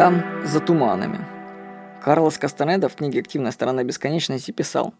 Там, 0.00 0.24
за 0.46 0.60
туманами. 0.60 1.26
Карлос 2.02 2.38
Кастанеда 2.38 2.88
в 2.88 2.94
книге 2.94 3.20
«Активная 3.20 3.52
сторона 3.52 3.84
бесконечности» 3.84 4.50
писал 4.50 4.94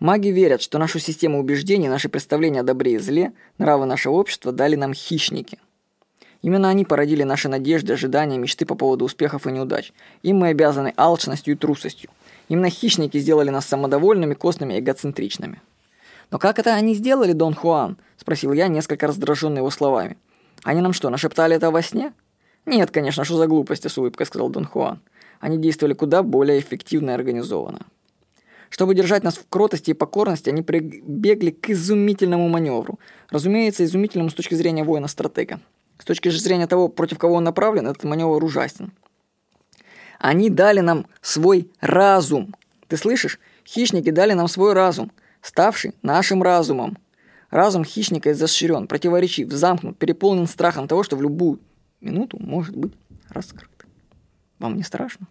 «Маги 0.00 0.26
верят, 0.30 0.60
что 0.60 0.78
нашу 0.78 0.98
систему 0.98 1.38
убеждений, 1.38 1.88
наши 1.88 2.08
представления 2.08 2.58
о 2.58 2.64
добре 2.64 2.94
и 2.94 2.98
зле, 2.98 3.32
нравы 3.58 3.86
нашего 3.86 4.14
общества 4.14 4.50
дали 4.50 4.74
нам 4.74 4.92
хищники. 4.92 5.60
Именно 6.42 6.68
они 6.68 6.84
породили 6.84 7.22
наши 7.22 7.48
надежды, 7.48 7.92
ожидания, 7.92 8.38
мечты 8.38 8.66
по 8.66 8.74
поводу 8.74 9.04
успехов 9.04 9.46
и 9.46 9.52
неудач. 9.52 9.92
Им 10.24 10.38
мы 10.38 10.48
обязаны 10.48 10.94
алчностью 10.96 11.54
и 11.54 11.56
трусостью. 11.56 12.10
Именно 12.48 12.70
хищники 12.70 13.18
сделали 13.18 13.50
нас 13.50 13.66
самодовольными, 13.66 14.34
костными 14.34 14.74
и 14.74 14.80
эгоцентричными». 14.80 15.62
«Но 16.32 16.40
как 16.40 16.58
это 16.58 16.74
они 16.74 16.96
сделали, 16.96 17.34
Дон 17.34 17.54
Хуан?»– 17.54 17.98
спросил 18.16 18.52
я, 18.52 18.66
несколько 18.66 19.06
раздраженный 19.06 19.58
его 19.58 19.70
словами. 19.70 20.16
«Они 20.64 20.80
нам 20.80 20.92
что, 20.92 21.08
нашептали 21.08 21.54
это 21.54 21.70
во 21.70 21.82
сне?» 21.82 22.12
«Нет, 22.66 22.90
конечно, 22.90 23.24
что 23.24 23.36
за 23.36 23.46
глупости»,– 23.46 23.86
с 23.88 23.98
улыбкой 23.98 24.26
сказал 24.26 24.48
Дон 24.48 24.64
Хуан. 24.64 25.00
Они 25.40 25.56
действовали 25.56 25.94
куда 25.94 26.22
более 26.22 26.60
эффективно 26.60 27.10
и 27.10 27.14
организованно. 27.14 27.86
Чтобы 28.68 28.94
держать 28.94 29.24
нас 29.24 29.36
в 29.36 29.48
кротости 29.48 29.90
и 29.90 29.94
покорности, 29.94 30.50
они 30.50 30.62
прибегли 30.62 31.50
к 31.50 31.70
изумительному 31.70 32.48
маневру. 32.48 33.00
Разумеется, 33.30 33.84
изумительному 33.84 34.30
с 34.30 34.34
точки 34.34 34.54
зрения 34.54 34.84
воина-стратега. 34.84 35.60
С 35.98 36.04
точки 36.04 36.28
зрения 36.28 36.66
того, 36.66 36.88
против 36.88 37.18
кого 37.18 37.34
он 37.34 37.44
направлен, 37.44 37.88
этот 37.88 38.04
маневр 38.04 38.44
ужасен. 38.44 38.92
Они 40.18 40.50
дали 40.50 40.80
нам 40.80 41.06
свой 41.20 41.70
разум. 41.80 42.54
Ты 42.86 42.96
слышишь? 42.96 43.40
Хищники 43.66 44.10
дали 44.10 44.34
нам 44.34 44.46
свой 44.46 44.72
разум 44.74 45.10
ставший 45.42 45.94
нашим 46.02 46.42
разумом. 46.42 46.98
Разум 47.50 47.84
хищника 47.84 48.30
изощрен, 48.32 48.86
противоречив, 48.86 49.50
замкнут, 49.50 49.98
переполнен 49.98 50.46
страхом 50.46 50.86
того, 50.86 51.02
что 51.02 51.16
в 51.16 51.22
любую 51.22 51.58
минуту 52.00 52.38
может 52.38 52.76
быть 52.76 52.92
раскрыт. 53.28 53.70
Вам 54.58 54.76
не 54.76 54.82
страшно? 54.82 55.26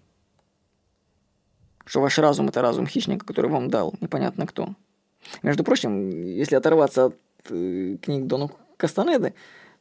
Что 1.85 2.02
ваш 2.02 2.17
разум– 2.19 2.47
это 2.49 2.61
разум 2.61 2.88
хищника, 2.88 3.25
который 3.25 3.49
вам 3.49 3.69
дал 3.69 3.95
непонятно 3.99 4.45
кто. 4.45 4.75
Между 5.44 5.63
прочим, 5.63 6.09
если 6.09 6.55
оторваться 6.55 7.05
от 7.05 7.17
э, 7.49 7.97
книг 8.02 8.27
Дону 8.27 8.52
Кастанеды 8.77 9.33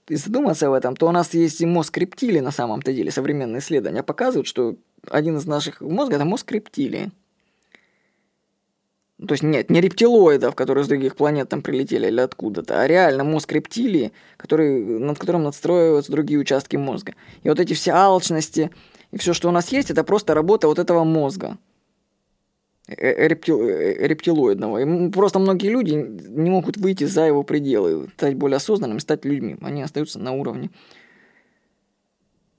и 0.09 0.17
задуматься 0.17 0.69
об 0.69 0.73
этом, 0.73 0.97
то 0.97 1.07
у 1.07 1.13
нас 1.13 1.35
есть 1.35 1.61
и 1.61 1.67
мозг 1.67 1.97
рептилии 1.99 2.41
на 2.41 2.51
самом-то 2.51 2.93
деле. 2.93 3.11
Современные 3.11 3.61
исследования 3.61 4.03
показывают, 4.03 4.47
что 4.47 4.77
один 5.11 5.37
из 5.37 5.47
наших 5.47 5.81
мозгов– 5.81 6.15
это 6.17 6.25
мозг 6.25 6.51
рептилии. 6.51 7.11
То 9.27 9.35
есть 9.35 9.43
нет, 9.43 9.69
не 9.69 9.81
рептилоидов, 9.81 10.55
которые 10.55 10.85
с 10.85 10.89
других 10.89 11.17
планет 11.17 11.49
там 11.49 11.61
прилетели 11.61 12.07
или 12.07 12.21
откуда-то, 12.21 12.81
а 12.81 12.87
реально 12.87 13.25
мозг 13.25 13.51
рептилии, 13.51 14.13
который, 14.37 14.81
над 15.01 15.19
которым 15.19 15.43
надстроиваются 15.43 16.13
другие 16.13 16.39
участки 16.39 16.77
мозга. 16.77 17.15
И 17.43 17.49
вот 17.49 17.59
эти 17.59 17.73
все 17.73 17.93
алчности 17.93 18.71
и 19.11 19.19
все, 19.19 19.33
что 19.33 19.49
у 19.49 19.51
нас 19.51 19.73
есть, 19.73 19.91
это 19.91 20.05
просто 20.05 20.35
работа 20.35 20.69
вот 20.69 20.79
этого 20.79 21.03
мозга 21.03 21.59
э, 22.87 22.95
э, 22.95 23.27
рептил, 23.27 23.61
э, 23.61 24.07
рептилоидного. 24.07 24.79
И 24.79 25.11
просто 25.11 25.41
многие 25.41 25.69
люди 25.69 25.95
не 25.95 26.51
могут 26.51 26.77
выйти 26.77 27.05
за 27.05 27.27
его 27.27 27.43
пределы, 27.43 28.09
стать 28.17 28.37
более 28.37 28.59
осознанными, 28.59 29.01
стать 29.01 29.25
людьми. 29.25 29.57
Они 29.63 29.83
остаются 29.83 30.21
на 30.21 30.33
уровне 30.33 30.71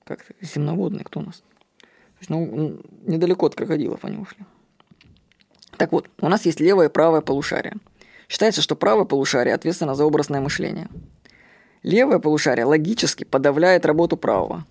как 0.04 0.26
земноводные, 0.40 1.04
кто 1.04 1.20
у 1.20 1.22
нас? 1.22 1.36
То 1.78 2.18
есть, 2.20 2.30
ну, 2.30 2.80
недалеко 3.06 3.46
от 3.46 3.54
крокодилов 3.54 4.04
они 4.04 4.18
ушли. 4.18 4.44
Так 5.80 5.92
вот, 5.92 6.10
у 6.20 6.28
нас 6.28 6.44
есть 6.44 6.60
левое 6.60 6.90
и 6.90 6.92
правое 6.92 7.22
полушарие. 7.22 7.72
Считается, 8.28 8.60
что 8.60 8.76
правое 8.76 9.06
полушарие 9.06 9.54
ответственно 9.54 9.94
за 9.94 10.04
образное 10.04 10.42
мышление. 10.42 10.88
Левое 11.82 12.18
полушарие 12.18 12.66
логически 12.66 13.24
подавляет 13.24 13.86
работу 13.86 14.18
правого. 14.18 14.66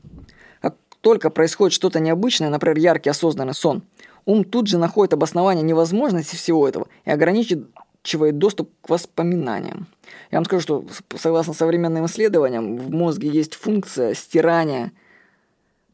Как 0.61 0.75
только 1.01 1.31
происходит 1.31 1.73
что-то 1.73 1.99
необычное, 1.99 2.49
например, 2.49 2.77
яркий 2.77 3.09
осознанный 3.09 3.55
сон, 3.55 3.81
ум 4.25 4.43
тут 4.43 4.67
же 4.67 4.77
находит 4.77 5.13
обоснование 5.13 5.63
невозможности 5.63 6.35
всего 6.35 6.67
этого 6.67 6.87
и 7.05 7.09
ограничивает 7.09 8.37
доступ 8.37 8.69
к 8.83 8.89
воспоминаниям. 8.89 9.87
Я 10.29 10.37
вам 10.37 10.45
скажу, 10.45 10.61
что 10.61 10.85
согласно 11.17 11.55
современным 11.55 12.05
исследованиям, 12.05 12.77
в 12.77 12.91
мозге 12.91 13.29
есть 13.29 13.55
функция 13.55 14.13
стирания– 14.13 14.91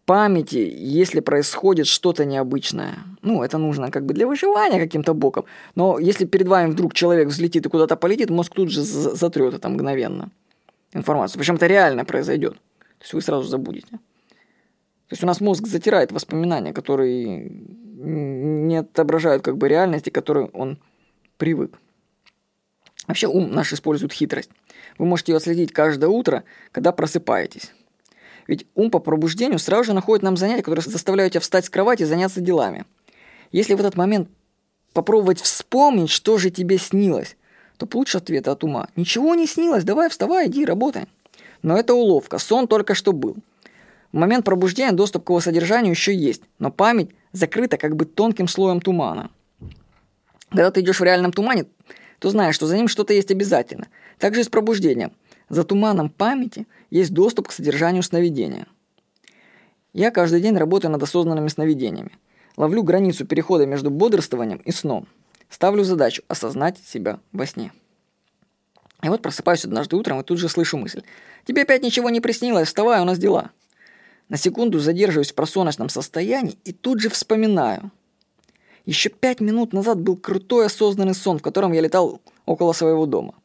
памяти, 0.06 0.72
если 0.78 1.20
происходит 1.20 1.88
что-то 1.88 2.26
необычное. 2.26 2.96
Ну, 3.22 3.44
это 3.44 3.58
нужно 3.58 3.92
как 3.92 4.06
бы 4.06 4.14
для 4.14 4.28
выживания 4.28 4.80
каким-то 4.80 5.14
боком. 5.14 5.46
Но 5.76 6.00
если 6.00 6.26
перед 6.26 6.48
вами 6.48 6.72
вдруг 6.72 6.94
человек 6.94 7.28
взлетит 7.28 7.66
и 7.66 7.70
куда-то 7.70 7.96
полетит, 7.96 8.30
мозг 8.30 8.54
тут 8.54 8.70
же 8.70 8.82
затрет 8.82 9.54
это 9.54 9.70
мгновенно. 9.70 10.30
Информацию. 10.94 11.40
Причем 11.40 11.56
это 11.56 11.68
реально 11.68 12.06
произойдет. 12.06 12.54
То 12.54 13.04
есть 13.04 13.14
вы 13.14 13.22
сразу 13.22 13.48
забудете. 13.48 13.88
То 13.90 15.14
есть 15.14 15.24
у 15.24 15.28
нас 15.28 15.42
мозг 15.42 15.68
затирает 15.68 16.12
воспоминания, 16.12 16.74
которые 16.74 17.50
не 17.50 18.78
отображают 18.78 19.44
как 19.44 19.58
бы 19.58 19.68
реальности, 19.68 20.10
к 20.10 20.16
которой 20.16 20.46
он 20.46 20.78
привык. 21.38 21.80
Вообще 23.08 23.28
ум 23.28 23.52
наш 23.52 23.74
использует 23.74 24.14
хитрость. 24.14 24.50
Вы 24.98 25.06
можете 25.06 25.32
ее 25.32 25.38
отследить 25.38 25.72
каждое 25.72 26.08
утро, 26.08 26.44
когда 26.72 26.92
просыпаетесь. 26.92 27.72
Ведь 28.48 28.68
ум 28.76 28.92
по 28.92 29.00
пробуждению 29.00 29.60
сразу 29.60 29.86
же 29.86 29.94
находит 29.94 30.24
нам 30.24 30.38
занятия, 30.38 30.62
которые 30.62 30.84
заставляют 30.84 31.34
тебя 31.34 31.42
встать 31.42 31.66
с 31.66 31.70
кровати 31.70 32.04
и 32.04 32.06
заняться 32.06 32.42
делами. 32.42 32.86
Если 33.52 33.74
в 33.74 33.80
этот 33.80 33.96
момент 33.96 34.30
попробовать 34.94 35.42
вспомнить, 35.42 36.10
что 36.10 36.38
же 36.38 36.52
тебе 36.52 36.78
снилось, 36.78 37.38
то 37.78 37.86
получишь 37.86 38.16
ответ 38.16 38.48
от 38.48 38.64
ума. 38.64 38.88
Ничего 38.96 39.36
не 39.36 39.48
снилось, 39.48 39.84
давай 39.84 40.10
вставай, 40.10 40.48
иди, 40.48 40.66
работай. 40.66 41.06
Но 41.62 41.78
это 41.78 41.94
уловка, 41.94 42.38
сон 42.38 42.68
только 42.68 42.94
что 42.94 43.12
был. 43.12 43.36
В 44.12 44.18
момент 44.18 44.46
пробуждения 44.46 44.94
доступ 44.94 45.26
к 45.26 45.30
его 45.30 45.40
содержанию 45.42 45.92
еще 45.92 46.16
есть, 46.16 46.42
но 46.60 46.72
память 46.72 47.10
закрыта 47.34 47.78
как 47.78 47.96
бы 47.96 48.06
тонким 48.06 48.48
слоем 48.48 48.80
тумана. 48.80 49.30
Когда 50.50 50.72
ты 50.72 50.82
идешь 50.82 51.00
в 51.00 51.04
реальном 51.04 51.34
тумане, 51.34 51.66
то 52.20 52.30
знаешь, 52.30 52.56
что 52.56 52.68
за 52.68 52.78
ним 52.78 52.88
что-то 52.88 53.14
есть 53.14 53.32
обязательно. 53.32 53.88
Так 54.20 54.36
же 54.36 54.42
и 54.42 54.44
с 54.44 54.50
пробуждением– 54.50 55.12
за 55.50 55.64
туманом 55.64 56.10
памяти 56.10 56.68
есть 56.90 57.14
доступ 57.14 57.50
к 57.50 57.52
содержанию 57.52 58.04
сновидения. 58.04 58.68
Я 59.94 60.12
каждый 60.12 60.42
день 60.42 60.58
работаю 60.58 60.92
над 60.92 61.02
осознанными 61.04 61.48
сновидениями. 61.48 62.12
Ловлю 62.58 62.84
границу 62.84 63.26
перехода 63.26 63.66
между 63.66 63.90
бодрствованием 63.90 64.60
и 64.60 64.72
сном. 64.72 65.08
Ставлю 65.50 65.84
задачу 65.84 66.24
осознать 66.28 66.78
себя 66.80 67.20
во 67.32 67.46
сне. 67.46 67.72
И 69.04 69.10
вот 69.10 69.22
просыпаюсь 69.22 69.66
однажды 69.66 69.96
утром 69.96 70.20
и 70.20 70.24
тут 70.24 70.40
же 70.40 70.50
слышу 70.50 70.78
мысль. 70.78 71.04
«Тебе 71.46 71.62
опять 71.62 71.84
ничего 71.84 72.10
не 72.10 72.22
приснилось, 72.22 72.68
вставай, 72.68 73.02
у 73.02 73.06
нас 73.06 73.20
дела». 73.20 73.52
На 74.30 74.38
секунду 74.38 74.80
задерживаюсь 74.80 75.32
в 75.32 75.36
просоночном 75.36 75.90
состоянии 75.90 76.58
и 76.64 76.74
тут 76.74 77.00
же 77.00 77.10
вспоминаю. 77.10 77.92
Еще 78.86 79.10
пять 79.10 79.40
минут 79.40 79.74
назад 79.74 80.00
был 80.00 80.18
крутой 80.18 80.66
осознанный 80.66 81.14
сон, 81.14 81.40
в 81.40 81.42
котором 81.42 81.72
я 81.74 81.82
летал 81.82 82.22
около 82.46 82.74
своего 82.74 83.06
дома. 83.06 83.36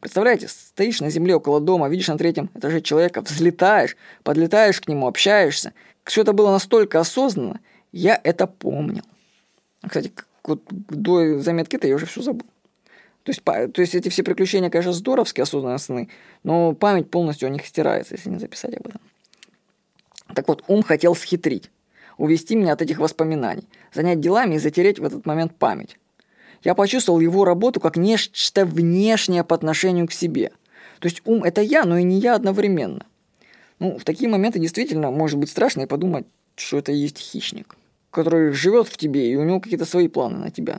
Представляете, 0.00 0.48
стоишь 0.48 1.00
на 1.00 1.10
земле 1.10 1.36
около 1.36 1.60
дома, 1.60 1.88
видишь 1.88 2.08
на 2.08 2.18
третьем 2.18 2.50
этаже 2.54 2.80
человека, 2.80 3.22
взлетаешь, 3.22 3.96
подлетаешь 4.22 4.80
к 4.80 4.88
нему, 4.88 5.06
общаешься. 5.06 5.72
Все 6.04 6.22
это 6.22 6.32
было 6.32 6.50
настолько 6.50 7.00
осознанно, 7.00 7.60
я 7.92 8.20
это 8.22 8.46
помнил. 8.46 9.04
Кстати, 9.82 10.12
вот 10.44 10.62
до 10.70 11.38
заметки-то 11.38 11.88
я 11.88 11.94
уже 11.94 12.06
все 12.06 12.22
забыл. 12.22 12.46
То 13.22 13.30
есть, 13.30 13.42
то 13.42 13.80
есть 13.82 13.94
эти 13.94 14.08
все 14.08 14.22
приключения, 14.22 14.70
конечно, 14.70 14.92
здоровские, 14.92 15.42
осознанные 15.42 15.78
сны, 15.78 16.08
но 16.44 16.74
память 16.74 17.10
полностью 17.10 17.48
у 17.48 17.52
них 17.52 17.66
стирается, 17.66 18.14
если 18.14 18.30
не 18.30 18.38
записать 18.38 18.76
об 18.76 18.86
этом. 18.86 19.00
Так 20.32 20.46
вот, 20.46 20.62
ум 20.68 20.84
хотел 20.84 21.16
схитрить, 21.16 21.70
увести 22.18 22.54
меня 22.54 22.74
от 22.74 22.82
этих 22.82 22.98
воспоминаний, 22.98 23.66
занять 23.92 24.20
делами 24.20 24.54
и 24.54 24.58
затереть 24.58 25.00
в 25.00 25.04
этот 25.04 25.26
момент 25.26 25.56
память. 25.56 25.98
Я 26.62 26.74
почувствовал 26.74 27.20
его 27.20 27.44
работу 27.44 27.80
как 27.80 27.96
нечто 27.96 28.64
внешнее 28.64 29.44
по 29.44 29.54
отношению 29.54 30.06
к 30.06 30.12
себе. 30.12 30.52
То 31.00 31.06
есть 31.08 31.22
ум– 31.24 31.42
это 31.44 31.60
я, 31.60 31.84
но 31.84 31.98
и 31.98 32.02
не 32.02 32.18
я 32.18 32.34
одновременно. 32.34 33.06
Ну, 33.78 33.98
в 33.98 34.04
такие 34.04 34.28
моменты 34.28 34.58
действительно 34.58 35.10
может 35.10 35.38
быть 35.38 35.50
страшно 35.50 35.82
и 35.82 35.86
подумать, 35.86 36.26
что 36.56 36.78
это 36.78 36.92
и 36.92 36.96
есть 36.96 37.18
хищник, 37.18 37.76
который 38.10 38.52
живет 38.52 38.88
в 38.88 38.96
тебе, 38.96 39.30
и 39.30 39.36
у 39.36 39.44
него 39.44 39.60
какие-то 39.60 39.84
свои 39.84 40.08
планы 40.08 40.38
на 40.38 40.50
тебя. 40.50 40.78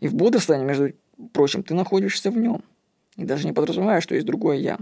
И 0.00 0.08
в 0.08 0.14
бодрствовании, 0.14 0.66
между 0.66 0.92
прочим, 1.32 1.62
ты 1.62 1.74
находишься 1.74 2.30
в 2.30 2.36
нем. 2.36 2.62
И 3.16 3.24
даже 3.24 3.46
не 3.46 3.52
подразумеваешь, 3.52 4.02
что 4.02 4.14
есть 4.14 4.26
другое 4.26 4.58
«я». 4.58 4.78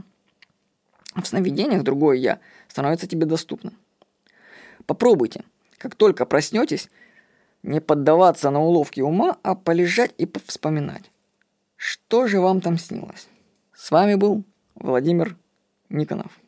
В 1.14 1.24
сновидениях 1.26 1.82
другое 1.82 2.16
«я» 2.16 2.40
становится 2.68 3.06
тебе 3.06 3.26
доступным. 3.26 3.76
Попробуйте. 4.86 5.44
Как 5.78 5.94
только 5.94 6.26
проснетесь, 6.26 6.88
не 7.62 7.80
поддаваться 7.80 8.50
на 8.50 8.60
уловки 8.60 9.00
ума, 9.00 9.38
а 9.42 9.54
полежать 9.54 10.14
и 10.18 10.28
вспоминать. 10.46 11.10
Что 11.76 12.26
же 12.26 12.40
вам 12.40 12.60
там 12.60 12.78
снилось? 12.78 13.28
С 13.74 13.90
вами 13.90 14.14
был 14.14 14.44
Владимир 14.74 15.36
Никонов. 15.88 16.41